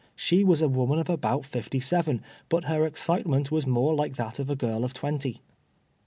[0.15, 4.39] She was a woman of about fifty seven, but her excitement was more like that
[4.39, 5.41] of a girl of twenty.